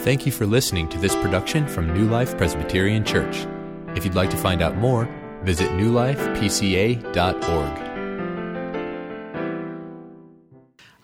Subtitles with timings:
[0.00, 3.46] Thank you for listening to this production from New Life Presbyterian Church.
[3.94, 5.06] If you'd like to find out more,
[5.42, 7.04] visit newlifepca.org.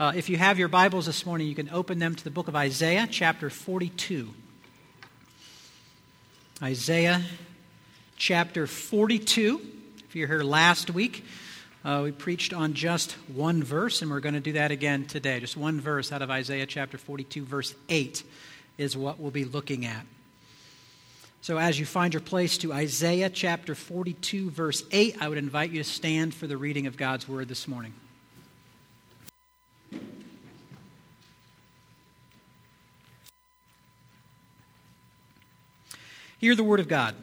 [0.01, 2.49] Uh, if you have your Bibles this morning, you can open them to the book
[2.49, 4.31] of Isaiah, chapter 42.
[6.63, 7.21] Isaiah,
[8.17, 9.61] chapter 42.
[10.09, 11.23] If you're here last week,
[11.85, 15.39] uh, we preached on just one verse, and we're going to do that again today.
[15.39, 18.23] Just one verse out of Isaiah chapter 42, verse 8
[18.79, 20.05] is what we'll be looking at.
[21.41, 25.71] So, as you find your place to Isaiah chapter 42, verse 8, I would invite
[25.71, 27.95] you to stand for the reading of God's word this morning.
[36.39, 37.15] Hear the word of God.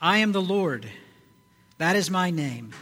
[0.00, 0.88] I am the Lord,
[1.78, 2.72] that is my name.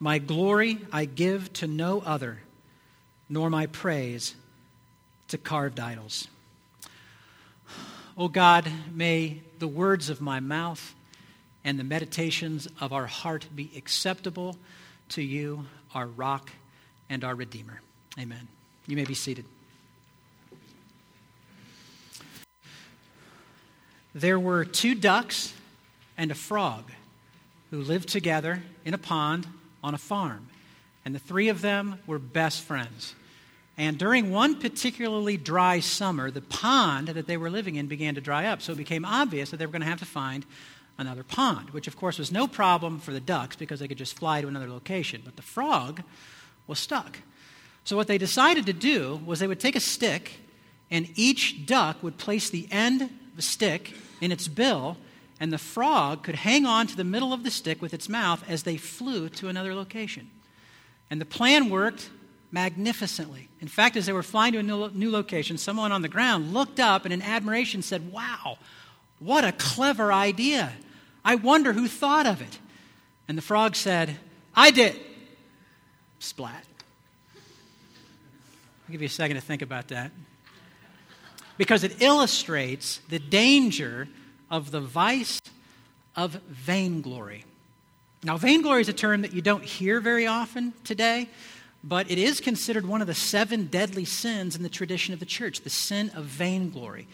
[0.00, 2.40] My glory I give to no other,
[3.28, 4.34] nor my praise
[5.28, 6.26] to carved idols.
[8.20, 10.94] O oh God, may the words of my mouth
[11.64, 14.58] and the meditations of our heart be acceptable
[15.08, 16.50] to you, our rock
[17.08, 17.80] and our Redeemer.
[18.18, 18.46] Amen.
[18.86, 19.46] You may be seated.
[24.14, 25.54] There were two ducks
[26.18, 26.92] and a frog
[27.70, 29.46] who lived together in a pond
[29.82, 30.46] on a farm,
[31.06, 33.14] and the three of them were best friends.
[33.80, 38.20] And during one particularly dry summer, the pond that they were living in began to
[38.20, 38.60] dry up.
[38.60, 40.44] So it became obvious that they were going to have to find
[40.98, 44.18] another pond, which of course was no problem for the ducks because they could just
[44.18, 45.22] fly to another location.
[45.24, 46.02] But the frog
[46.66, 47.20] was stuck.
[47.84, 50.40] So what they decided to do was they would take a stick,
[50.90, 54.98] and each duck would place the end of the stick in its bill,
[55.40, 58.44] and the frog could hang on to the middle of the stick with its mouth
[58.46, 60.28] as they flew to another location.
[61.08, 62.10] And the plan worked
[62.52, 63.48] magnificently.
[63.60, 66.52] In fact, as they were flying to a new, new location, someone on the ground
[66.52, 68.58] looked up and in admiration said, Wow,
[69.18, 70.72] what a clever idea!
[71.24, 72.58] I wonder who thought of it.
[73.28, 74.16] And the frog said,
[74.54, 74.98] I did.
[76.18, 76.64] Splat.
[77.34, 80.10] I'll give you a second to think about that
[81.56, 84.08] because it illustrates the danger
[84.50, 85.40] of the vice
[86.16, 87.44] of vainglory.
[88.22, 91.28] Now, vainglory is a term that you don't hear very often today,
[91.82, 95.26] but it is considered one of the seven deadly sins in the tradition of the
[95.26, 97.08] church, the sin of vainglory.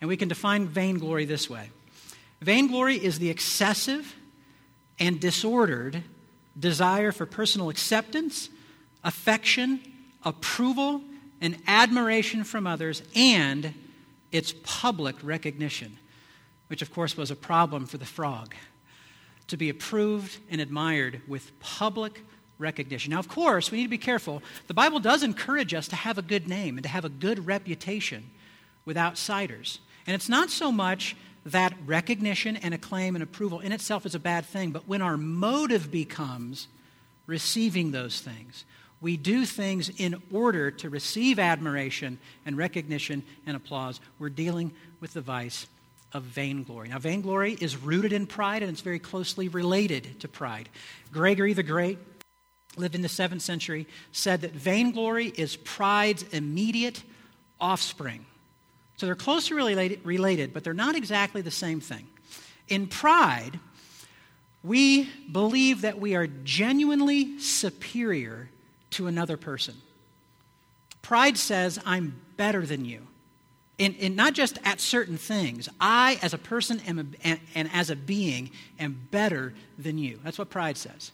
[0.00, 1.70] And we can define vainglory this way
[2.40, 4.14] Vainglory is the excessive
[4.98, 6.02] and disordered
[6.58, 8.48] desire for personal acceptance,
[9.04, 9.80] affection,
[10.24, 11.02] approval,
[11.40, 13.74] and admiration from others, and
[14.32, 15.98] its public recognition,
[16.68, 18.54] which of course was a problem for the frog,
[19.46, 22.24] to be approved and admired with public
[22.60, 23.10] recognition.
[23.10, 24.42] Now, of course, we need to be careful.
[24.68, 27.46] The Bible does encourage us to have a good name and to have a good
[27.46, 28.30] reputation
[28.84, 29.80] with outsiders.
[30.06, 31.16] And it's not so much
[31.46, 35.16] that recognition and acclaim and approval in itself is a bad thing, but when our
[35.16, 36.68] motive becomes
[37.26, 38.64] receiving those things,
[39.00, 43.98] we do things in order to receive admiration and recognition and applause.
[44.18, 45.66] We're dealing with the vice
[46.12, 46.88] of vainglory.
[46.88, 50.68] Now, vainglory is rooted in pride and it's very closely related to pride.
[51.12, 51.98] Gregory the Great
[52.76, 57.02] lived in the 7th century said that vainglory is pride's immediate
[57.60, 58.24] offspring.
[58.96, 62.06] So they're closely related, related, but they're not exactly the same thing.
[62.68, 63.58] In pride,
[64.62, 68.50] we believe that we are genuinely superior
[68.90, 69.74] to another person.
[71.02, 73.06] Pride says, I'm better than you.
[73.78, 75.68] And, and not just at certain things.
[75.80, 80.20] I, as a person am a, and, and as a being, am better than you.
[80.22, 81.12] That's what pride says.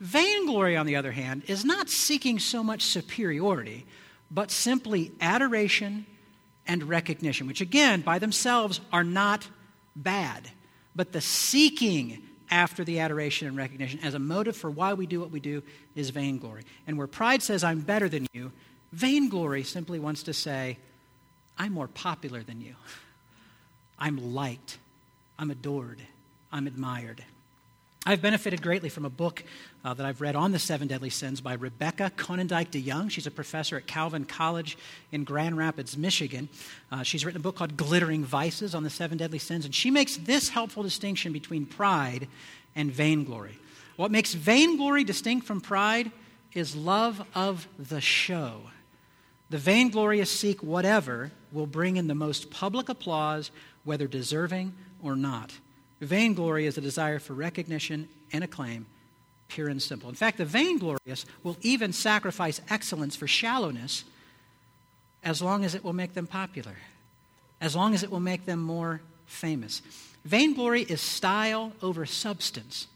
[0.00, 3.86] Vainglory, on the other hand, is not seeking so much superiority,
[4.30, 6.06] but simply adoration
[6.66, 9.48] and recognition, which again, by themselves, are not
[9.94, 10.50] bad.
[10.94, 15.20] But the seeking after the adoration and recognition as a motive for why we do
[15.20, 15.62] what we do
[15.94, 16.64] is vainglory.
[16.86, 18.52] And where pride says, I'm better than you,
[18.92, 20.78] vainglory simply wants to say,
[21.58, 22.74] I'm more popular than you.
[23.98, 24.78] I'm liked.
[25.38, 26.00] I'm adored.
[26.52, 27.24] I'm admired.
[28.08, 29.42] I've benefited greatly from a book
[29.84, 33.08] uh, that I've read on the seven deadly sins by Rebecca Konyndyk de Young.
[33.08, 34.78] She's a professor at Calvin College
[35.10, 36.48] in Grand Rapids, Michigan.
[36.92, 39.90] Uh, she's written a book called Glittering Vices on the seven deadly sins, and she
[39.90, 42.28] makes this helpful distinction between pride
[42.76, 43.58] and vainglory.
[43.96, 46.12] What makes vainglory distinct from pride
[46.54, 48.60] is love of the show.
[49.50, 53.50] The vainglorious seek whatever will bring in the most public applause,
[53.82, 55.50] whether deserving or not.
[56.00, 58.86] Vainglory is a desire for recognition and acclaim,
[59.48, 60.08] pure and simple.
[60.08, 64.04] In fact, the vainglorious will even sacrifice excellence for shallowness
[65.22, 66.76] as long as it will make them popular.
[67.58, 69.80] as long as it will make them more famous.
[70.26, 72.86] Vainglory is style over substance,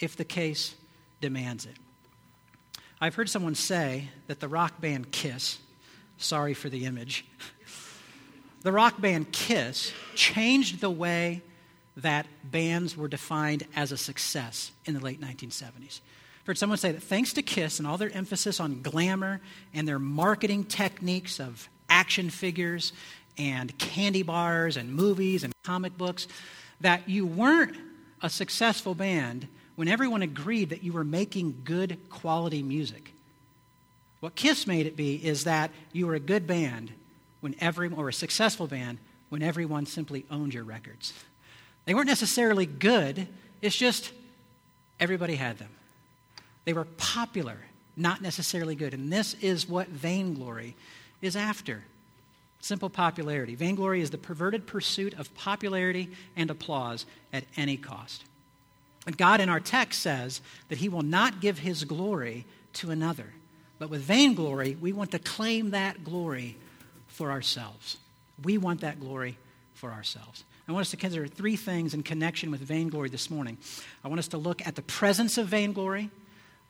[0.00, 0.74] if the case
[1.20, 1.76] demands it.
[3.00, 5.58] I've heard someone say that the rock band Kiss,
[6.18, 7.24] sorry for the image,
[8.62, 11.42] the rock band Kiss changed the way
[11.96, 16.00] that bands were defined as a success in the late 1970s.
[16.40, 19.40] I've heard someone say that thanks to Kiss and all their emphasis on glamour
[19.72, 22.92] and their marketing techniques of action figures
[23.38, 26.26] and candy bars and movies and comic books,
[26.80, 27.76] that you weren't
[28.22, 29.46] a successful band
[29.76, 33.12] when everyone agreed that you were making good quality music.
[34.20, 36.92] What Kiss made it be is that you were a good band
[37.40, 38.98] when every, or a successful band
[39.28, 41.12] when everyone simply owned your records.
[41.84, 43.26] They weren't necessarily good,
[43.60, 44.12] it's just
[45.00, 45.70] everybody had them.
[46.64, 47.58] They were popular,
[47.96, 48.94] not necessarily good.
[48.94, 50.76] And this is what vainglory
[51.20, 51.82] is after
[52.62, 53.56] simple popularity.
[53.56, 58.24] Vainglory is the perverted pursuit of popularity and applause at any cost.
[59.04, 63.26] And God in our text says that He will not give His glory to another.
[63.78, 66.56] But with vainglory, we want to claim that glory
[67.08, 67.96] for ourselves.
[68.42, 69.36] We want that glory
[69.74, 70.44] for ourselves.
[70.72, 73.58] I want us to consider three things in connection with vainglory this morning.
[74.02, 76.08] I want us to look at the presence of vainglory,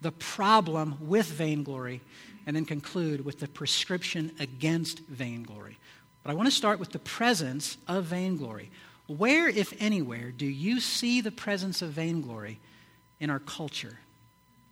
[0.01, 2.01] the problem with vainglory,
[2.45, 5.79] and then conclude with the prescription against vainglory.
[6.25, 8.73] But I want to start with the presence of vainglory.
[9.07, 12.59] Where, if anywhere, do you see the presence of vainglory
[13.21, 14.01] in our culture?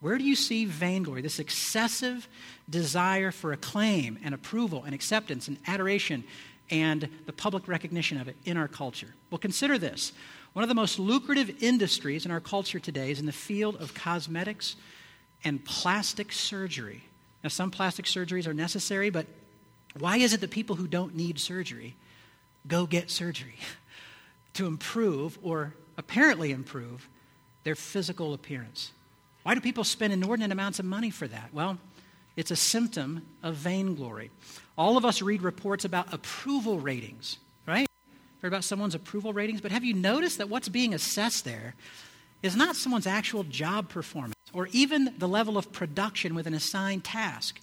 [0.00, 2.27] Where do you see vainglory, this excessive
[2.69, 6.25] desire for acclaim and approval and acceptance and adoration
[6.70, 9.14] and the public recognition of it in our culture?
[9.31, 10.12] Well, consider this.
[10.52, 13.94] One of the most lucrative industries in our culture today is in the field of
[13.94, 14.76] cosmetics
[15.44, 17.02] and plastic surgery.
[17.43, 19.26] Now, some plastic surgeries are necessary, but
[19.99, 21.96] why is it that people who don't need surgery
[22.67, 23.56] go get surgery
[24.55, 27.08] to improve or apparently improve
[27.64, 28.93] their physical appearance?
[29.43, 31.50] Why do people spend inordinate amounts of money for that?
[31.52, 31.78] Well,
[32.37, 34.31] it's a symptom of vainglory.
[34.79, 37.87] All of us read reports about approval ratings, right?
[38.41, 41.75] Heard about someone's approval ratings, but have you noticed that what's being assessed there
[42.43, 47.05] is not someone's actual job performance or even the level of production with an assigned
[47.05, 47.61] task?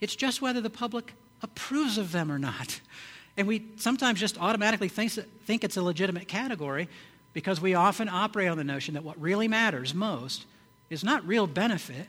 [0.00, 2.80] It's just whether the public approves of them or not.
[3.36, 6.88] And we sometimes just automatically think, think it's a legitimate category
[7.32, 10.46] because we often operate on the notion that what really matters most
[10.88, 12.06] is not real benefit,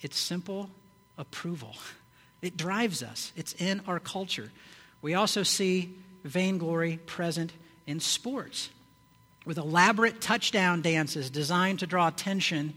[0.00, 0.68] it's simple
[1.18, 1.74] approval.
[2.40, 4.50] It drives us, it's in our culture.
[5.02, 5.94] We also see
[6.24, 7.52] vainglory present
[7.86, 8.70] in sports
[9.44, 12.74] with elaborate touchdown dances designed to draw attention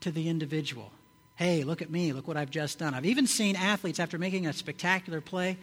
[0.00, 0.90] to the individual.
[1.36, 2.12] Hey, look at me.
[2.12, 2.94] Look what I've just done.
[2.94, 5.58] I've even seen athletes, after making a spectacular play,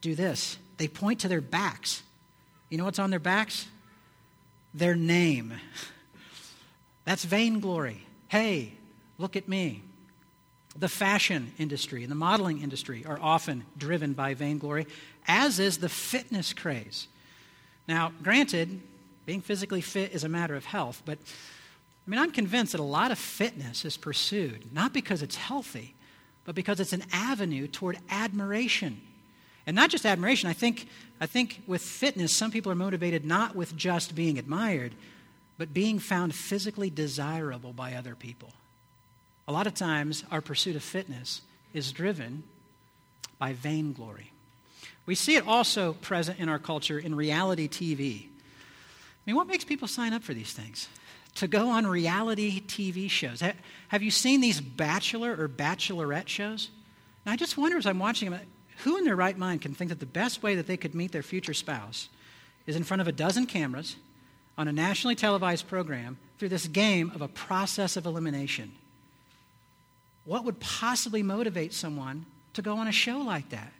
[0.00, 0.56] do this.
[0.76, 2.02] They point to their backs.
[2.70, 3.66] You know what's on their backs?
[4.72, 5.54] Their name.
[7.04, 8.06] That's vainglory.
[8.28, 8.72] Hey,
[9.18, 9.82] look at me.
[10.78, 14.86] The fashion industry and the modeling industry are often driven by vainglory,
[15.26, 17.08] as is the fitness craze.
[17.88, 18.80] Now, granted,
[19.24, 21.18] being physically fit is a matter of health, but
[22.06, 25.94] I mean, I'm convinced that a lot of fitness is pursued, not because it's healthy,
[26.44, 29.00] but because it's an avenue toward admiration.
[29.66, 30.86] And not just admiration, I think,
[31.20, 34.94] I think with fitness, some people are motivated not with just being admired,
[35.58, 38.52] but being found physically desirable by other people.
[39.48, 42.42] A lot of times, our pursuit of fitness is driven
[43.38, 44.32] by vainglory.
[45.04, 48.24] We see it also present in our culture in reality TV.
[48.24, 48.28] I
[49.24, 50.88] mean, what makes people sign up for these things?
[51.36, 53.42] to go on reality TV shows.
[53.88, 56.70] Have you seen these bachelor or bachelorette shows?
[57.24, 58.40] And I just wonder as I'm watching them,
[58.84, 61.12] who in their right mind can think that the best way that they could meet
[61.12, 62.08] their future spouse
[62.66, 63.96] is in front of a dozen cameras
[64.58, 68.72] on a nationally televised program through this game of a process of elimination?
[70.26, 73.72] What would possibly motivate someone to go on a show like that?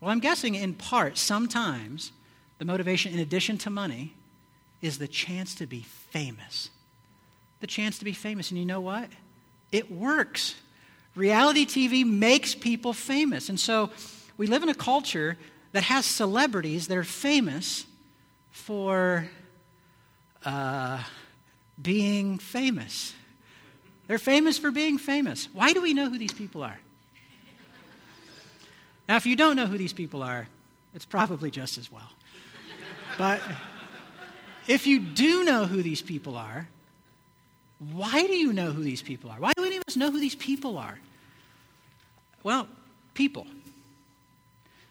[0.00, 2.12] Well, I'm guessing in part, sometimes
[2.58, 4.14] the motivation, in addition to money,
[4.80, 6.70] is the chance to be famous.
[7.60, 8.50] The chance to be famous.
[8.50, 9.10] And you know what?
[9.72, 10.54] It works.
[11.14, 13.48] Reality TV makes people famous.
[13.48, 13.90] And so
[14.36, 15.36] we live in a culture
[15.72, 17.84] that has celebrities that are famous
[18.50, 19.28] for
[20.44, 21.02] uh,
[21.80, 23.14] being famous.
[24.10, 25.48] They're famous for being famous.
[25.52, 26.80] Why do we know who these people are?
[29.08, 30.48] Now, if you don't know who these people are,
[30.96, 32.10] it's probably just as well.
[33.16, 33.40] But
[34.66, 36.66] if you do know who these people are,
[37.92, 39.38] why do you know who these people are?
[39.38, 40.98] Why do any of us know who these people are?
[42.42, 42.66] Well,
[43.14, 43.46] people.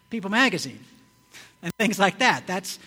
[0.08, 0.82] People magazine.
[1.62, 2.46] and things like that.
[2.46, 2.78] That's,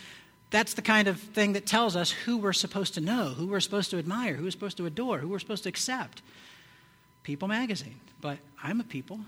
[0.53, 3.59] that's the kind of thing that tells us who we're supposed to know, who we're
[3.59, 6.21] supposed to admire, who we're supposed to adore, who we're supposed to accept.
[7.23, 7.99] People magazine.
[8.21, 9.19] But I'm a people.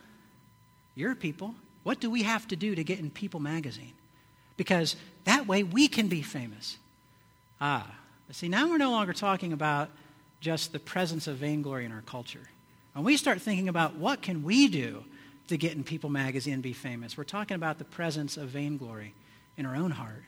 [0.94, 1.56] You're a people.
[1.82, 3.94] What do we have to do to get in People magazine?
[4.56, 6.78] Because that way we can be famous.
[7.60, 7.90] Ah,
[8.30, 9.90] see, now we're no longer talking about
[10.42, 12.48] just the presence of vainglory in our culture.
[12.94, 15.04] When we start thinking about what can we do
[15.48, 19.16] to get in People magazine and be famous, we're talking about the presence of vainglory
[19.58, 20.24] in our own heart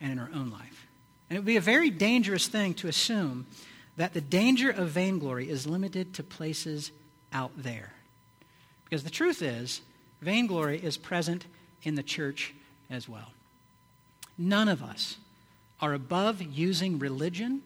[0.00, 0.86] and in our own life.
[1.28, 3.46] And it would be a very dangerous thing to assume
[3.96, 6.92] that the danger of vainglory is limited to places
[7.32, 7.92] out there.
[8.84, 9.80] Because the truth is,
[10.20, 11.46] vainglory is present
[11.82, 12.54] in the church
[12.90, 13.32] as well.
[14.38, 15.16] None of us
[15.80, 17.62] are above using religion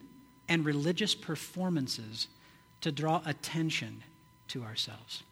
[0.49, 2.27] and religious performances
[2.81, 4.03] to draw attention
[4.49, 5.23] to ourselves.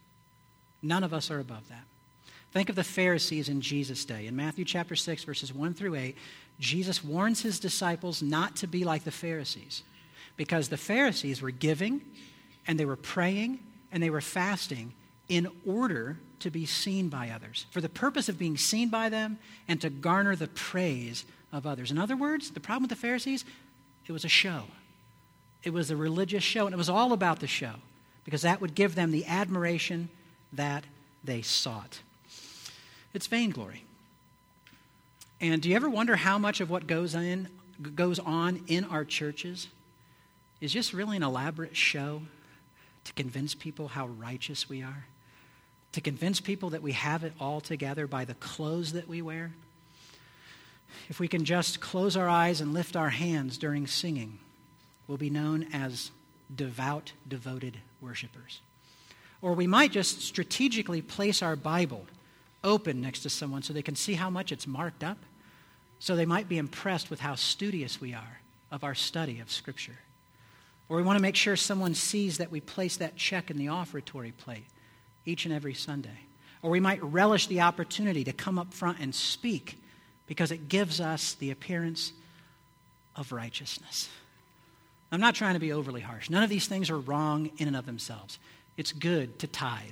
[0.81, 1.83] None of us are above that.
[2.51, 4.25] Think of the Pharisees in Jesus' day.
[4.25, 6.17] In Matthew chapter 6, verses 1 through 8,
[6.59, 9.83] Jesus warns his disciples not to be like the Pharisees
[10.35, 12.01] because the Pharisees were giving
[12.65, 13.59] and they were praying
[13.91, 14.93] and they were fasting
[15.27, 19.37] in order to be seen by others, for the purpose of being seen by them
[19.67, 21.91] and to garner the praise of others.
[21.91, 23.45] In other words, the problem with the Pharisees,
[24.07, 24.63] it was a show.
[25.63, 27.73] It was a religious show, and it was all about the show
[28.23, 30.09] because that would give them the admiration
[30.53, 30.85] that
[31.23, 31.99] they sought.
[33.13, 33.83] It's vainglory.
[35.41, 37.47] And do you ever wonder how much of what goes, in,
[37.95, 39.67] goes on in our churches
[40.59, 42.21] is just really an elaborate show
[43.05, 45.05] to convince people how righteous we are?
[45.93, 49.51] To convince people that we have it all together by the clothes that we wear?
[51.07, 54.39] If we can just close our eyes and lift our hands during singing,
[55.07, 56.11] we'll be known as
[56.53, 58.59] devout, devoted worshipers.
[59.41, 62.05] Or we might just strategically place our Bible
[62.63, 65.17] open next to someone so they can see how much it's marked up,
[65.99, 68.39] so they might be impressed with how studious we are
[68.71, 69.97] of our study of Scripture.
[70.87, 73.69] Or we want to make sure someone sees that we place that check in the
[73.69, 74.65] offertory plate
[75.25, 76.25] each and every Sunday.
[76.61, 79.77] Or we might relish the opportunity to come up front and speak
[80.27, 82.11] because it gives us the appearance
[83.15, 84.09] of righteousness.
[85.11, 86.29] I'm not trying to be overly harsh.
[86.29, 88.39] None of these things are wrong in and of themselves.
[88.77, 89.89] It's good to tithe.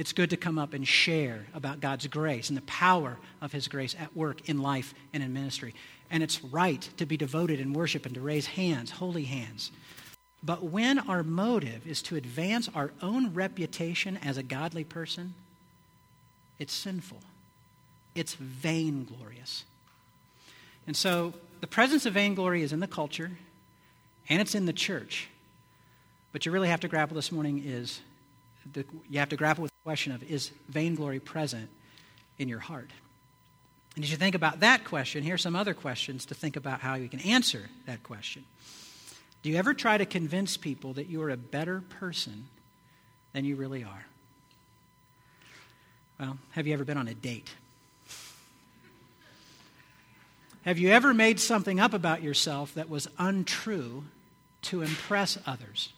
[0.00, 3.68] It's good to come up and share about God's grace and the power of His
[3.68, 5.74] grace at work in life and in ministry.
[6.10, 9.70] And it's right to be devoted in worship and to raise hands, holy hands.
[10.42, 15.34] But when our motive is to advance our own reputation as a godly person,
[16.58, 17.18] it's sinful
[18.14, 19.64] it's vainglorious.
[20.86, 23.32] And so the presence of vainglory is in the culture
[24.30, 25.28] and it's in the church.
[26.32, 28.00] But you really have to grapple this morning is
[28.72, 31.68] the, you have to grapple with the question of is vainglory present
[32.38, 32.90] in your heart?
[33.96, 36.94] And as you think about that question, here's some other questions to think about how
[36.94, 38.44] you can answer that question.
[39.42, 42.46] Do you ever try to convince people that you are a better person
[43.32, 44.06] than you really are?
[46.18, 47.50] Well, have you ever been on a date?
[50.62, 54.04] Have you ever made something up about yourself that was untrue
[54.62, 55.94] to impress others?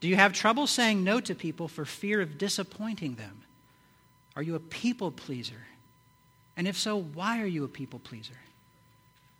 [0.00, 3.42] Do you have trouble saying no to people for fear of disappointing them?
[4.36, 5.66] Are you a people pleaser?
[6.56, 8.38] And if so, why are you a people pleaser?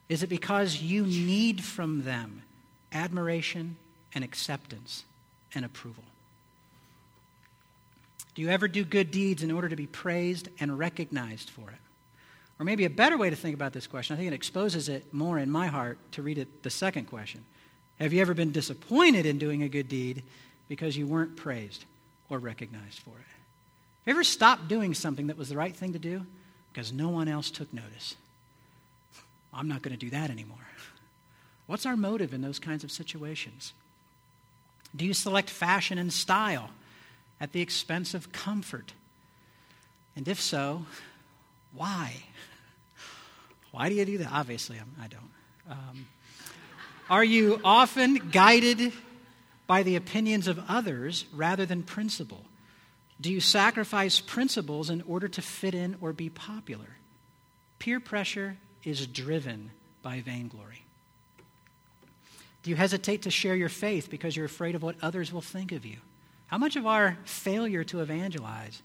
[0.08, 2.42] Is it because you need from them
[2.92, 3.76] admiration
[4.14, 5.04] and acceptance
[5.54, 6.04] and approval?
[8.34, 11.78] Do you ever do good deeds in order to be praised and recognized for it?
[12.58, 15.12] Or maybe a better way to think about this question, I think it exposes it
[15.12, 17.44] more in my heart to read it the second question.
[18.00, 20.22] Have you ever been disappointed in doing a good deed
[20.68, 21.84] because you weren't praised
[22.28, 23.26] or recognized for it?
[24.04, 26.24] Have you ever stopped doing something that was the right thing to do
[26.72, 28.16] because no one else took notice?
[29.52, 30.58] I'm not going to do that anymore.
[31.66, 33.72] What's our motive in those kinds of situations?
[34.94, 36.70] Do you select fashion and style
[37.40, 38.92] at the expense of comfort?
[40.16, 40.86] And if so,
[41.74, 42.14] why?
[43.70, 44.32] Why do you do that?
[44.32, 45.24] Obviously, I'm, I do not
[45.70, 46.06] um,
[47.10, 48.92] are you often guided
[49.68, 52.44] by the opinions of others rather than principle?
[53.20, 56.96] Do you sacrifice principles in order to fit in or be popular?
[57.78, 59.70] Peer pressure is driven
[60.02, 60.82] by vainglory.
[62.64, 65.70] Do you hesitate to share your faith because you're afraid of what others will think
[65.70, 65.98] of you?
[66.48, 68.82] How much of our failure to evangelize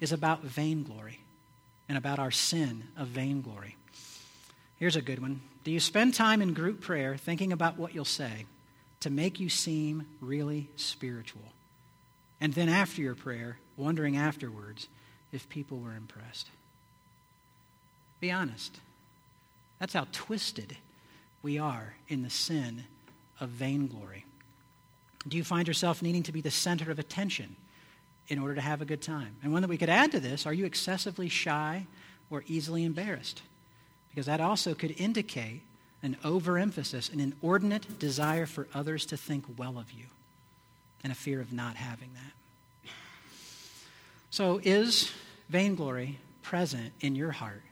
[0.00, 1.20] is about vainglory?
[1.90, 3.74] and about our sin of vainglory.
[4.76, 5.40] Here's a good one.
[5.64, 8.46] Do you spend time in group prayer thinking about what you'll say
[9.00, 11.42] to make you seem really spiritual?
[12.40, 14.88] And then after your prayer, wondering afterwards
[15.32, 16.48] if people were impressed?
[18.20, 18.78] Be honest.
[19.78, 20.76] That's how twisted
[21.42, 22.84] we are in the sin
[23.40, 24.26] of vainglory.
[25.26, 27.56] Do you find yourself needing to be the center of attention
[28.28, 29.36] in order to have a good time?
[29.42, 31.86] And one that we could add to this are you excessively shy
[32.30, 33.42] or easily embarrassed?
[34.10, 35.62] Because that also could indicate
[36.02, 40.04] an overemphasis, an inordinate desire for others to think well of you,
[41.02, 42.92] and a fear of not having that.
[44.30, 45.12] So, is
[45.48, 47.62] vainglory present in your heart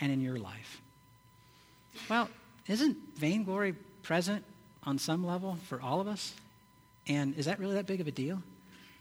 [0.00, 0.80] and in your life?
[2.08, 2.28] Well,
[2.68, 4.44] isn't vainglory present
[4.84, 6.32] on some level for all of us?
[7.08, 8.42] And is that really that big of a deal?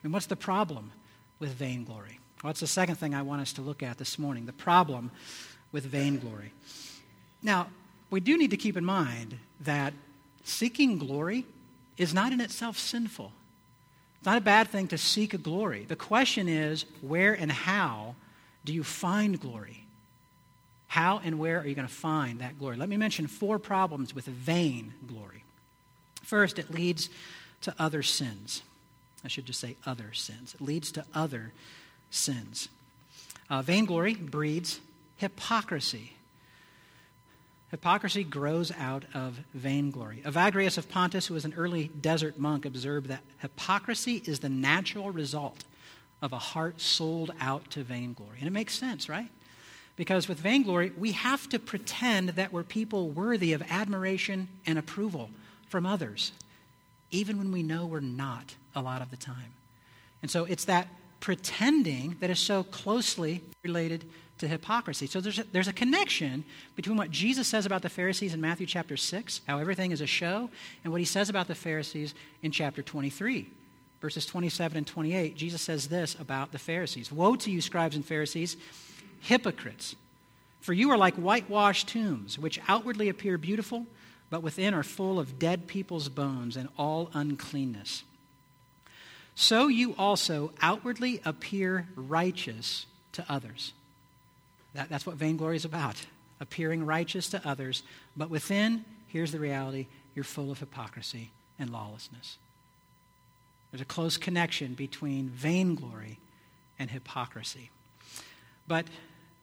[0.03, 0.91] Mean, what's the problem
[1.39, 2.19] with vainglory?
[2.43, 5.11] Well, that's the second thing I want us to look at this morning the problem
[5.71, 6.51] with vainglory.
[7.43, 7.67] Now,
[8.11, 9.93] we do need to keep in mind that
[10.43, 11.45] seeking glory
[11.97, 13.31] is not in itself sinful.
[14.17, 15.85] It's not a bad thing to seek a glory.
[15.85, 18.15] The question is where and how
[18.63, 19.85] do you find glory?
[20.87, 22.75] How and where are you going to find that glory?
[22.75, 25.43] Let me mention four problems with vain glory.
[26.21, 27.09] First, it leads
[27.61, 28.61] to other sins.
[29.23, 30.53] I should just say other sins.
[30.53, 31.53] It leads to other
[32.09, 32.67] sins.
[33.49, 34.81] Uh, vainglory breeds
[35.17, 36.13] hypocrisy.
[37.71, 40.21] Hypocrisy grows out of vainglory.
[40.25, 45.09] Evagrius of Pontus, who was an early desert monk, observed that hypocrisy is the natural
[45.09, 45.63] result
[46.21, 48.37] of a heart sold out to vainglory.
[48.39, 49.29] And it makes sense, right?
[49.95, 55.29] Because with vainglory, we have to pretend that we're people worthy of admiration and approval
[55.69, 56.33] from others,
[57.09, 59.53] even when we know we're not a lot of the time.
[60.21, 60.87] And so it's that
[61.21, 64.03] pretending that is so closely related
[64.41, 65.07] to hypocrisy.
[65.07, 66.43] So there's a, there's a connection
[66.75, 70.07] between what Jesus says about the Pharisees in Matthew chapter 6, how everything is a
[70.07, 70.49] show,
[70.83, 73.49] and what he says about the Pharisees in chapter 23.
[74.01, 78.03] Verses 27 and 28, Jesus says this about the Pharisees Woe to you, scribes and
[78.03, 78.57] Pharisees,
[79.21, 79.95] hypocrites!
[80.59, 83.85] For you are like whitewashed tombs, which outwardly appear beautiful,
[84.29, 88.03] but within are full of dead people's bones and all uncleanness.
[89.35, 93.73] So you also outwardly appear righteous to others
[94.73, 96.05] that, that's what vainglory is about
[96.41, 97.83] appearing righteous to others,
[98.17, 102.37] but within, here's the reality you're full of hypocrisy and lawlessness.
[103.71, 106.19] There's a close connection between vainglory
[106.77, 107.69] and hypocrisy.
[108.67, 108.87] But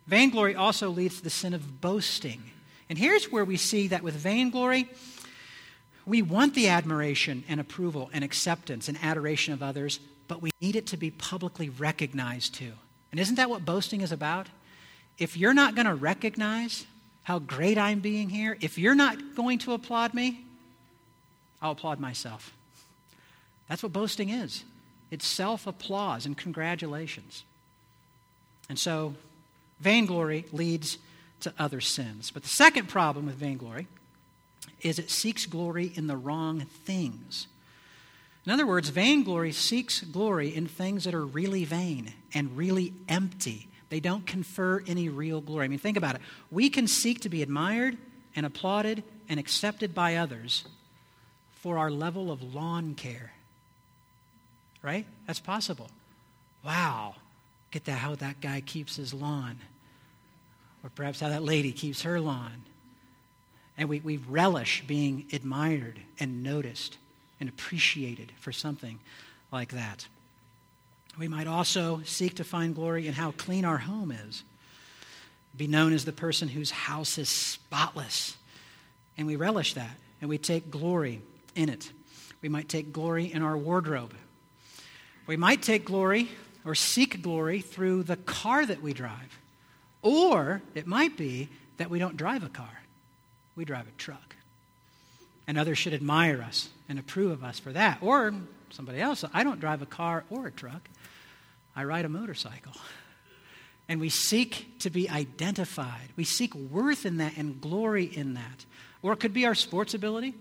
[0.06, 2.42] vainglory also leads to the sin of boasting.
[2.90, 4.90] And here's where we see that with vainglory,
[6.04, 10.76] we want the admiration and approval and acceptance and adoration of others, but we need
[10.76, 12.72] it to be publicly recognized too.
[13.12, 14.48] And isn't that what boasting is about?
[15.18, 16.86] If you're not going to recognize
[17.24, 20.40] how great I'm being here, if you're not going to applaud me,
[21.60, 22.52] I'll applaud myself.
[23.68, 24.64] That's what boasting is
[25.10, 27.44] it's self applause and congratulations.
[28.68, 29.14] And so,
[29.80, 30.98] vainglory leads
[31.40, 32.30] to other sins.
[32.30, 33.86] But the second problem with vainglory
[34.82, 37.46] is it seeks glory in the wrong things.
[38.44, 43.67] In other words, vainglory seeks glory in things that are really vain and really empty
[43.90, 45.64] they don't confer any real glory.
[45.64, 46.20] I mean, think about it.
[46.50, 47.96] We can seek to be admired
[48.36, 50.64] and applauded and accepted by others
[51.50, 53.32] for our level of lawn care.
[54.82, 55.06] Right?
[55.26, 55.90] That's possible.
[56.64, 57.16] Wow.
[57.70, 59.58] Get that how that guy keeps his lawn.
[60.84, 62.62] Or perhaps how that lady keeps her lawn.
[63.76, 66.98] And we, we relish being admired and noticed
[67.40, 68.98] and appreciated for something
[69.50, 70.06] like that.
[71.18, 74.44] We might also seek to find glory in how clean our home is.
[75.56, 78.36] Be known as the person whose house is spotless.
[79.16, 81.20] And we relish that, and we take glory
[81.56, 81.90] in it.
[82.40, 84.14] We might take glory in our wardrobe.
[85.26, 86.28] We might take glory
[86.64, 89.38] or seek glory through the car that we drive.
[90.02, 92.82] Or it might be that we don't drive a car,
[93.56, 94.36] we drive a truck.
[95.48, 97.98] And others should admire us and approve of us for that.
[98.02, 98.34] Or
[98.70, 100.88] somebody else, I don't drive a car or a truck.
[101.74, 102.72] I ride a motorcycle.
[103.90, 106.10] And we seek to be identified.
[106.14, 108.66] We seek worth in that and glory in that.
[109.00, 110.34] Or it could be our sports ability,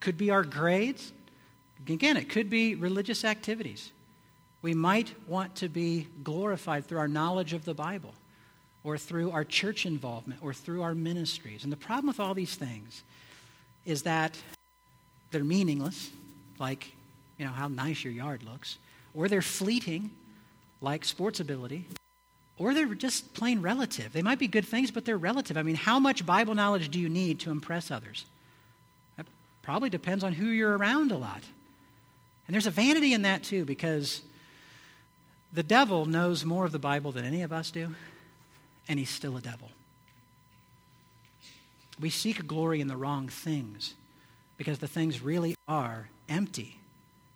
[0.00, 1.12] could be our grades.
[1.86, 3.92] Again, it could be religious activities.
[4.62, 8.14] We might want to be glorified through our knowledge of the Bible,
[8.82, 11.64] or through our church involvement, or through our ministries.
[11.64, 13.02] And the problem with all these things
[13.84, 14.38] is that
[15.30, 16.10] they're meaningless,
[16.58, 16.92] like,
[17.40, 18.76] you know, how nice your yard looks,
[19.14, 20.10] or they're fleeting,
[20.82, 21.86] like sports ability,
[22.58, 24.12] or they're just plain relative.
[24.12, 25.56] They might be good things, but they're relative.
[25.56, 28.26] I mean, how much Bible knowledge do you need to impress others?
[29.16, 29.24] That
[29.62, 31.42] probably depends on who you're around a lot.
[32.46, 34.20] And there's a vanity in that too, because
[35.50, 37.94] the devil knows more of the Bible than any of us do,
[38.86, 39.70] and he's still a devil.
[41.98, 43.94] We seek glory in the wrong things
[44.58, 46.79] because the things really are empty.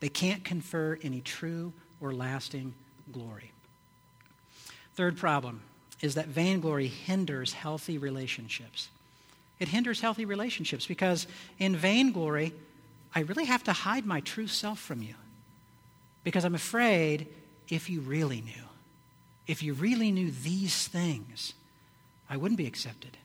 [0.04, 2.74] They can't confer any true or lasting
[3.10, 3.52] glory.
[4.96, 5.62] Third problem
[6.02, 8.90] is that vainglory hinders healthy relationships.
[9.58, 11.26] It hinders healthy relationships because
[11.58, 12.52] in vainglory,
[13.14, 15.14] I really have to hide my true self from you
[16.22, 17.26] because I'm afraid
[17.70, 18.68] if you really knew,
[19.46, 21.54] if you really knew these things,
[22.28, 23.16] I wouldn't be accepted.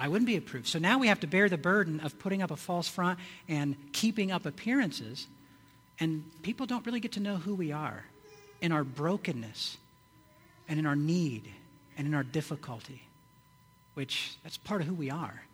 [0.00, 0.68] I wouldn't be approved.
[0.68, 3.18] So now we have to bear the burden of putting up a false front
[3.50, 5.26] and keeping up appearances.
[6.02, 8.04] And people don't really get to know who we are
[8.60, 9.76] in our brokenness
[10.68, 11.48] and in our need
[11.96, 13.02] and in our difficulty,
[13.94, 15.44] which that's part of who we are.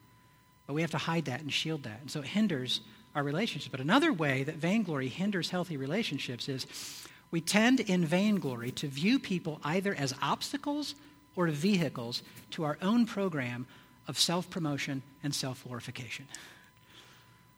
[0.67, 2.01] But we have to hide that and shield that.
[2.01, 2.81] And so it hinders
[3.15, 3.71] our relationships.
[3.71, 6.67] But another way that vainglory hinders healthy relationships is
[7.31, 10.95] we tend in vainglory to view people either as obstacles
[11.37, 13.67] or vehicles to our own program
[14.07, 16.27] of self promotion and self glorification.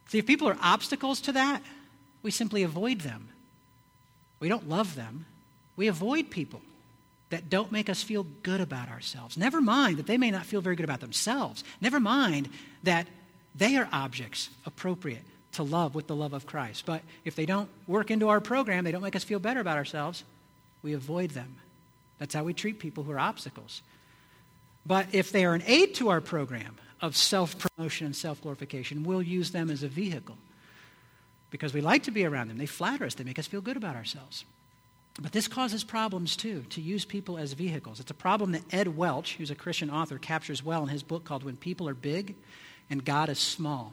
[0.09, 1.63] See, if people are obstacles to that,
[2.23, 3.29] we simply avoid them.
[4.41, 5.27] We don't love them.
[5.77, 6.61] We avoid people
[7.31, 9.37] that don't make us feel good about ourselves.
[9.37, 11.63] Never mind that they may not feel very good about themselves.
[11.81, 12.49] Never mind
[12.83, 13.07] that
[13.55, 16.87] they are objects appropriate to love with the love of Christ.
[16.87, 19.77] But if they don't work into our program, they don't make us feel better about
[19.77, 20.25] ourselves,
[20.83, 21.57] we avoid them.
[22.19, 23.83] That's how we treat people who are obstacles.
[24.87, 29.05] But if they are an aid to our program of self promotion and self glorification,
[29.05, 30.37] we'll use them as a vehicle
[31.51, 32.59] because we like to be around them.
[32.59, 34.45] They flatter us, they make us feel good about ourselves.
[35.21, 38.01] But this causes problems too, to use people as vehicles.
[38.01, 41.25] It's a problem that Ed Welch, who's a Christian author, captures well in his book
[41.25, 42.37] called When People Are Big
[42.89, 43.93] and God is Small.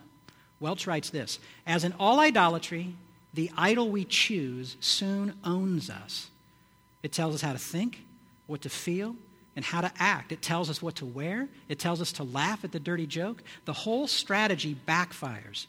[0.59, 2.95] Welch writes this As in all idolatry,
[3.33, 6.29] the idol we choose soon owns us.
[7.03, 8.03] It tells us how to think,
[8.47, 9.15] what to feel,
[9.55, 10.31] and how to act.
[10.31, 11.47] It tells us what to wear.
[11.67, 13.43] It tells us to laugh at the dirty joke.
[13.65, 15.67] The whole strategy backfires.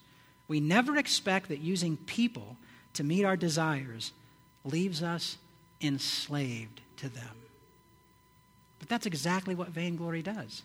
[0.49, 2.57] We never expect that using people
[2.95, 4.13] to meet our desires
[4.65, 5.37] leaves us
[5.81, 7.37] enslaved to them.
[8.79, 10.63] But that's exactly what vainglory does.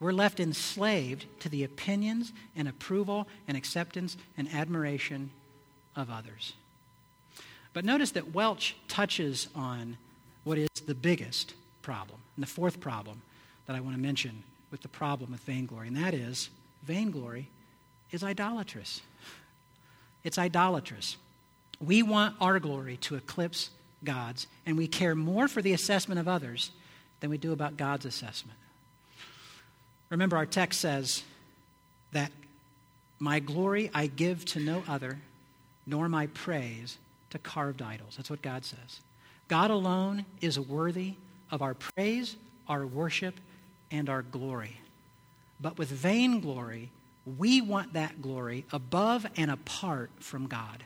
[0.00, 5.30] We're left enslaved to the opinions and approval and acceptance and admiration
[5.94, 6.54] of others.
[7.72, 9.96] But notice that Welch touches on
[10.44, 12.18] what is the biggest problem.
[12.36, 13.22] And the fourth problem
[13.66, 16.48] that I want to mention with the problem with vainglory, and that is
[16.82, 17.48] vainglory
[18.12, 19.02] is idolatrous.
[20.24, 21.16] It's idolatrous.
[21.80, 23.70] We want our glory to eclipse
[24.04, 26.70] God's, and we care more for the assessment of others
[27.20, 28.58] than we do about God's assessment.
[30.10, 31.22] Remember, our text says
[32.12, 32.32] that
[33.18, 35.18] my glory I give to no other,
[35.86, 36.98] nor my praise
[37.30, 38.14] to carved idols.
[38.16, 39.00] That's what God says.
[39.48, 41.14] God alone is worthy
[41.50, 42.36] of our praise,
[42.68, 43.34] our worship,
[43.90, 44.78] and our glory.
[45.60, 46.90] But with vainglory,
[47.24, 50.84] we want that glory above and apart from God.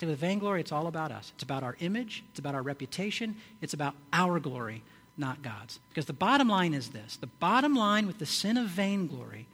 [0.00, 1.32] See, with vainglory, it's all about us.
[1.34, 4.82] It's about our image, it's about our reputation, it's about our glory,
[5.16, 5.78] not God's.
[5.88, 9.46] Because the bottom line is this the bottom line with the sin of vainglory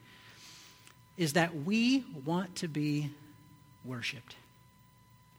[1.17, 3.11] is that we want to be
[3.85, 4.35] worshiped.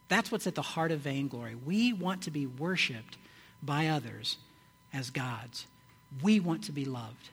[0.09, 1.55] That's what's at the heart of vainglory.
[1.55, 3.17] We want to be worshiped
[3.63, 4.37] by others
[4.93, 5.67] as gods.
[6.23, 7.31] We want to be loved.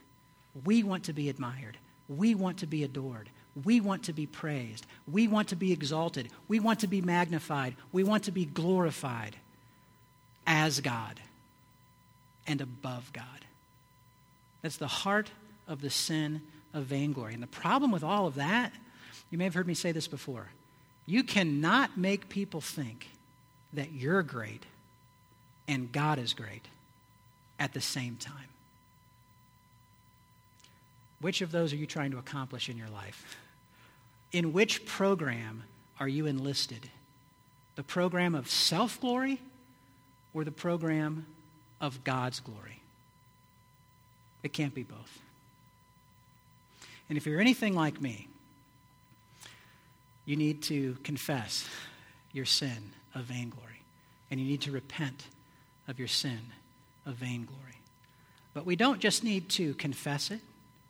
[0.65, 1.77] We want to be admired.
[2.07, 3.29] We want to be adored.
[3.63, 4.85] We want to be praised.
[5.11, 6.29] We want to be exalted.
[6.47, 7.75] We want to be magnified.
[7.91, 9.35] We want to be glorified
[10.45, 11.19] as God
[12.47, 13.25] and above God.
[14.61, 15.31] That's the heart
[15.67, 16.41] of the sin
[16.73, 17.33] of vainglory.
[17.33, 18.73] And the problem with all of that,
[19.29, 20.49] you may have heard me say this before.
[21.05, 23.07] You cannot make people think
[23.73, 24.63] that you're great
[25.67, 26.67] and God is great
[27.59, 28.33] at the same time.
[31.21, 33.37] Which of those are you trying to accomplish in your life?
[34.31, 35.63] In which program
[35.99, 36.89] are you enlisted?
[37.75, 39.39] The program of self glory
[40.33, 41.25] or the program
[41.81, 42.81] of God's glory?
[44.43, 45.19] It can't be both.
[47.09, 48.27] And if you're anything like me,
[50.25, 51.67] you need to confess
[52.31, 53.81] your sin of vainglory,
[54.29, 55.25] and you need to repent
[55.87, 56.39] of your sin
[57.07, 57.57] of vainglory.
[58.53, 60.41] But we don't just need to confess it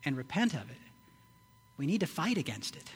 [0.04, 0.76] and repent of it,
[1.78, 2.90] we need to fight against it.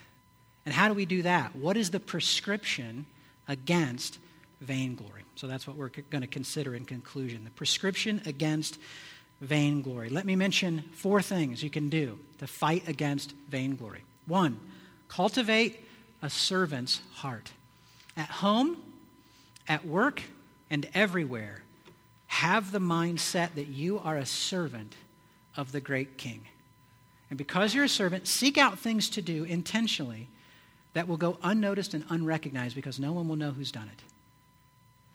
[0.65, 1.55] And how do we do that?
[1.57, 3.07] What is the prescription
[3.49, 4.19] against
[4.61, 5.23] vainglory?
[5.37, 8.79] So that's what we're going to consider in conclusion the prescription against
[9.41, 10.09] vainglory.
[10.09, 14.05] Let me mention four things you can do to fight against vainglory.
[14.27, 14.59] One,
[15.09, 15.85] cultivate
[16.23, 17.53] a servant's heart.
[18.17, 18.79] At home,
[19.69, 20.23] at work,
[20.71, 21.63] and everywhere,
[22.27, 24.95] have the mindset that you are a servant
[25.57, 26.47] of the great king.
[27.29, 30.29] And because you're a servant, seek out things to do intentionally
[30.95, 34.03] that will go unnoticed and unrecognized because no one will know who's done it.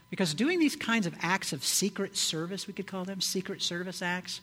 [0.09, 4.01] Because doing these kinds of acts of secret service, we could call them secret service
[4.01, 4.41] acts,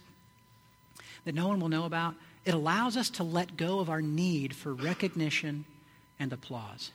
[1.24, 4.54] that no one will know about, it allows us to let go of our need
[4.54, 5.64] for recognition
[6.18, 6.92] and applause.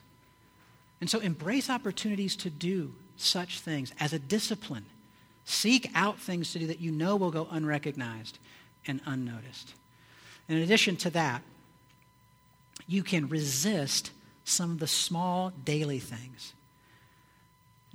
[1.01, 4.85] And so embrace opportunities to do such things as a discipline.
[5.45, 8.39] Seek out things to do that you know will go unrecognized
[8.87, 9.73] and unnoticed.
[10.47, 11.41] in addition to that,
[12.87, 14.11] you can resist
[14.43, 16.53] some of the small daily things.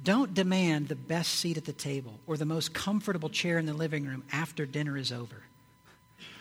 [0.02, 3.72] Don't demand the best seat at the table or the most comfortable chair in the
[3.72, 5.42] living room after dinner is over.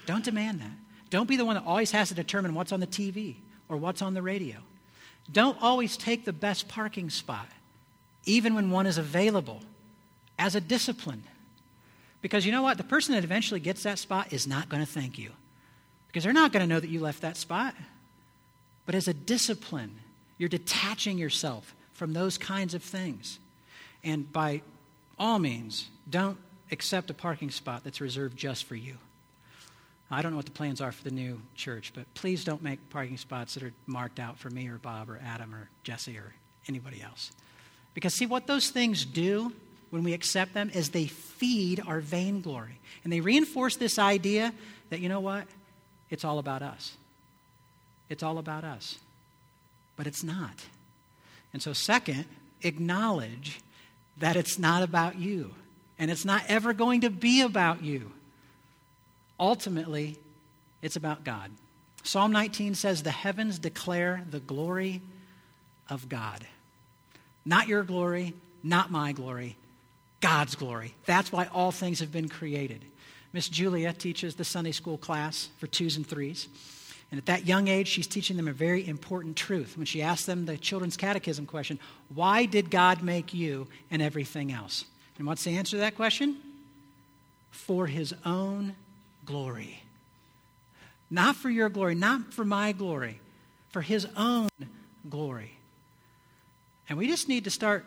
[0.06, 0.72] Don't demand that.
[1.10, 3.36] Don't be the one that always has to determine what's on the TV
[3.70, 4.58] or what's on the radio.
[5.32, 7.48] Don't always take the best parking spot,
[8.26, 9.62] even when one is available,
[10.38, 11.24] as a discipline.
[12.22, 12.78] Because you know what?
[12.78, 15.32] The person that eventually gets that spot is not going to thank you.
[16.08, 17.74] Because they're not going to know that you left that spot.
[18.86, 19.96] But as a discipline,
[20.38, 23.40] you're detaching yourself from those kinds of things.
[24.04, 24.62] And by
[25.18, 26.38] all means, don't
[26.72, 28.98] accept a parking spot that's reserved just for you.
[30.12, 32.90] I don't know what the plans are for the new church, but please don't make
[32.90, 36.34] parking spots that are marked out for me or Bob or Adam or Jesse or
[36.68, 37.32] anybody else.
[37.96, 39.52] Because, see, what those things do
[39.90, 42.80] when we accept them is they feed our vainglory.
[43.04, 44.54] And they reinforce this idea
[44.90, 45.48] that, you know what?
[46.10, 46.96] It's all about us.
[48.10, 49.00] It's all about us.
[49.96, 50.66] But it's not.
[51.54, 52.26] And so, second,
[52.62, 53.60] acknowledge
[54.18, 55.54] that it's not about you.
[55.98, 58.12] And it's not ever going to be about you.
[59.40, 60.18] Ultimately,
[60.82, 61.52] it's about God.
[62.04, 65.02] Psalm 19 says, The heavens declare the glory
[65.90, 66.46] of God.
[67.46, 69.56] Not your glory, not my glory,
[70.22, 70.94] God's glory.
[71.06, 72.84] That's why all things have been created.
[73.34, 76.48] Miss Julia teaches the Sunday school class for twos and threes.
[77.12, 80.26] And at that young age, she's teaching them a very important truth when she asks
[80.26, 81.80] them the children's catechism question
[82.14, 84.86] Why did God make you and everything else?
[85.18, 86.38] And what's the answer to that question?
[87.52, 88.76] For his own
[89.26, 89.82] glory.
[91.10, 93.20] Not for your glory, not for my glory,
[93.70, 94.50] for his own
[95.10, 95.52] glory.
[96.90, 97.86] And we just need to start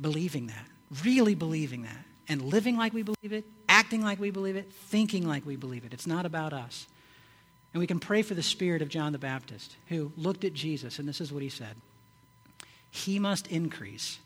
[0.00, 0.64] believing that,
[1.04, 5.26] really believing that, and living like we believe it, acting like we believe it, thinking
[5.26, 5.92] like we believe it.
[5.92, 6.86] It's not about us.
[7.72, 10.98] And we can pray for the spirit of John the Baptist, who looked at Jesus,
[10.98, 11.76] and this is what he said
[12.90, 14.18] He must increase,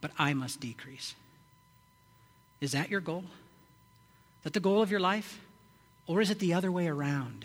[0.00, 1.14] but I must decrease.
[2.60, 3.24] Is that your goal?
[4.38, 5.40] Is that the goal of your life?
[6.06, 7.44] Or is it the other way around?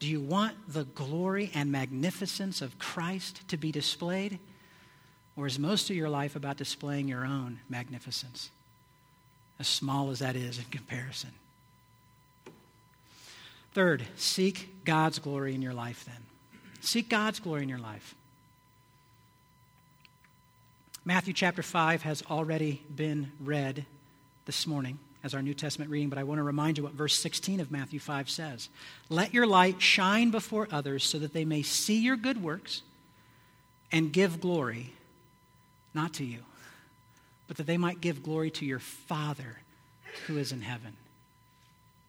[0.00, 4.40] Do you want the glory and magnificence of Christ to be displayed?
[5.36, 8.50] Or is most of your life about displaying your own magnificence,
[9.58, 11.30] as small as that is in comparison?
[13.74, 16.60] Third, seek God's glory in your life then.
[16.80, 18.14] Seek God's glory in your life.
[21.04, 23.84] Matthew chapter 5 has already been read
[24.46, 27.18] this morning as our New Testament reading, but I want to remind you what verse
[27.18, 28.68] 16 of Matthew 5 says.
[29.08, 32.82] Let your light shine before others so that they may see your good works
[33.90, 34.92] and give glory,
[35.92, 36.40] not to you,
[37.48, 39.58] but that they might give glory to your Father
[40.26, 40.96] who is in heaven.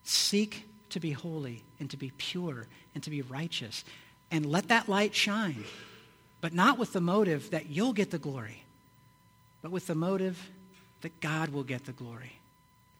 [0.04, 3.84] Seek to be holy and to be pure and to be righteous,
[4.30, 5.64] and let that light shine,
[6.40, 8.62] but not with the motive that you'll get the glory,
[9.62, 10.50] but with the motive
[11.02, 12.32] that God will get the glory.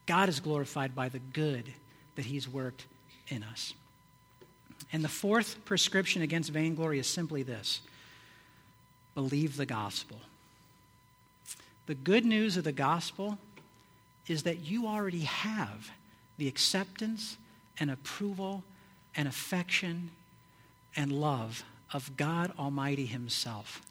[0.06, 1.72] God is glorified by the good
[2.14, 2.86] that He's worked
[3.28, 3.74] in us.
[4.92, 7.80] And the fourth prescription against vainglory is simply this
[9.14, 10.18] believe the gospel.
[11.86, 13.38] The good news of the gospel
[14.28, 15.90] is that you already have
[16.36, 17.36] the acceptance
[17.78, 18.64] and approval
[19.16, 20.10] and affection
[20.94, 23.82] and love of God Almighty Himself,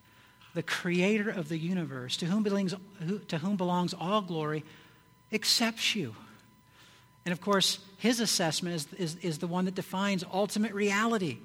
[0.54, 2.74] the creator of the universe, to whom belongs,
[3.28, 4.64] to whom belongs all glory,
[5.32, 6.16] accepts you.
[7.26, 11.38] And of course, his assessment is, is, is the one that defines ultimate reality.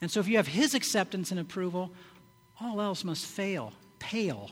[0.00, 1.90] And so if you have his acceptance and approval,
[2.60, 4.50] all else must fail, pale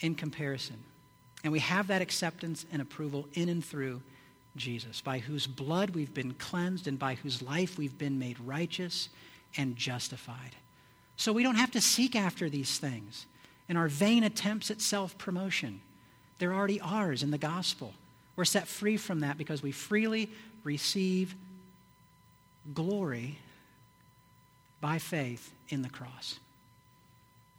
[0.00, 0.76] in comparison.
[1.42, 4.02] And we have that acceptance and approval in and through
[4.56, 9.08] Jesus, by whose blood we've been cleansed and by whose life we've been made righteous
[9.56, 10.56] and justified.
[11.16, 13.26] So we don't have to seek after these things
[13.68, 15.80] in our vain attempts at self promotion.
[16.38, 17.92] They're already ours in the gospel.
[18.34, 20.30] We're set free from that because we freely
[20.64, 21.34] receive
[22.74, 23.38] glory
[24.80, 26.38] by faith in the cross.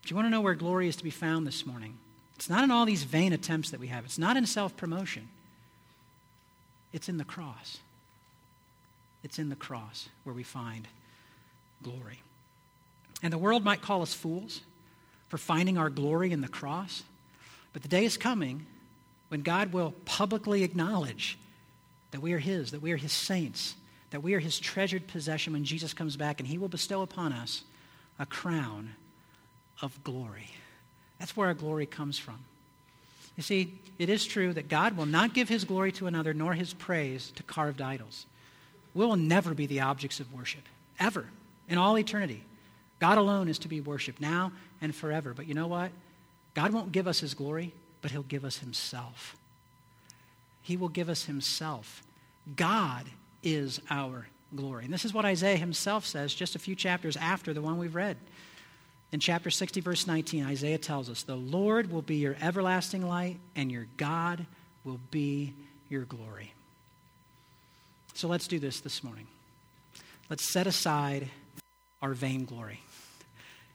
[0.03, 1.97] Do you want to know where glory is to be found this morning?
[2.35, 5.29] It's not in all these vain attempts that we have, it's not in self promotion,
[6.93, 7.79] it's in the cross.
[9.23, 10.87] It's in the cross where we find
[11.83, 12.21] glory.
[13.23, 14.61] And the world might call us fools
[15.27, 17.03] for finding our glory in the cross,
[17.73, 18.65] but the day is coming
[19.29, 21.37] when God will publicly acknowledge
[22.11, 23.75] that we are His, that we are His saints,
[24.09, 27.31] that we are His treasured possession when Jesus comes back, and He will bestow upon
[27.31, 27.63] us
[28.19, 28.95] a crown
[29.81, 30.49] of glory.
[31.19, 32.39] That's where our glory comes from.
[33.37, 36.53] You see, it is true that God will not give His glory to another nor
[36.53, 38.25] His praise to carved idols.
[38.93, 40.63] We will never be the objects of worship,
[40.99, 41.25] ever,
[41.69, 42.43] in all eternity.
[42.99, 45.33] God alone is to be worshiped now and forever.
[45.33, 45.91] But you know what?
[46.53, 49.35] God won't give us His glory, but He'll give us Himself.
[50.61, 52.03] He will give us Himself.
[52.55, 53.05] God
[53.43, 54.85] is our glory.
[54.85, 57.95] And this is what Isaiah himself says just a few chapters after the one we've
[57.95, 58.17] read.
[59.11, 63.37] In chapter 60, verse 19, Isaiah tells us, The Lord will be your everlasting light,
[63.55, 64.45] and your God
[64.83, 65.53] will be
[65.89, 66.53] your glory.
[68.13, 69.27] So let's do this this morning.
[70.29, 71.29] Let's set aside
[72.01, 72.79] our vainglory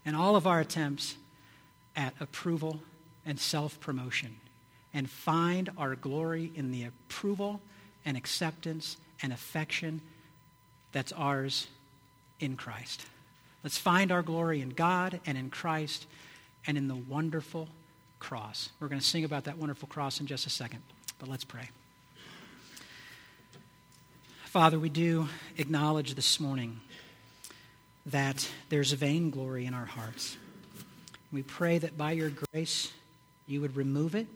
[0.06, 1.16] and all of our attempts
[1.94, 2.80] at approval
[3.26, 4.36] and self promotion
[4.94, 7.60] and find our glory in the approval
[8.06, 10.00] and acceptance and affection
[10.92, 11.66] that's ours
[12.40, 13.04] in Christ.
[13.66, 16.06] Let's find our glory in God and in Christ
[16.68, 17.66] and in the wonderful
[18.20, 18.68] cross.
[18.78, 20.84] We're going to sing about that wonderful cross in just a second,
[21.18, 21.68] but let's pray.
[24.44, 25.26] Father, we do
[25.58, 26.78] acknowledge this morning
[28.06, 30.36] that there's vainglory in our hearts.
[31.32, 32.92] We pray that by your grace
[33.48, 34.28] you would remove it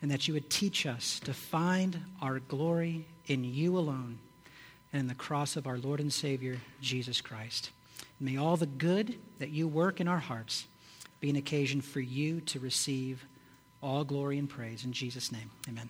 [0.00, 4.20] and that you would teach us to find our glory in you alone
[4.90, 7.72] and in the cross of our Lord and Savior, Jesus Christ.
[8.20, 10.66] May all the good that you work in our hearts
[11.20, 13.24] be an occasion for you to receive
[13.82, 14.84] all glory and praise.
[14.84, 15.88] In Jesus' name, amen.